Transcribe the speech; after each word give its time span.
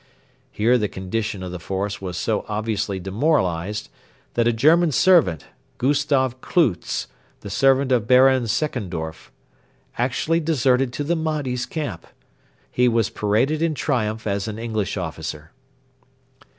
Here 0.51 0.79
the 0.79 0.87
condition 0.87 1.43
of 1.43 1.51
the 1.51 1.59
force 1.59 2.01
was 2.01 2.17
so 2.17 2.43
obviously 2.49 2.99
demoralised 2.99 3.87
that 4.33 4.47
a 4.47 4.51
German 4.51 4.91
servant 4.91 5.45
(Gustav 5.77 6.41
Klootz, 6.41 7.05
the 7.41 7.51
servant 7.51 7.91
of 7.91 8.07
Baron 8.07 8.47
Seckendorf) 8.47 9.29
actually 9.99 10.39
deserted 10.39 10.91
to 10.93 11.03
the 11.03 11.15
Mahdi's 11.15 11.67
camp. 11.67 12.07
He 12.71 12.87
was 12.87 13.11
paraded 13.11 13.61
in 13.61 13.75
triumph 13.75 14.25
as 14.25 14.47
an 14.47 14.57
English 14.57 14.97
officer. 14.97 15.51